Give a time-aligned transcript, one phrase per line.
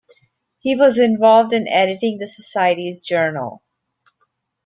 [0.57, 3.61] He was involved in editing the Society's journal.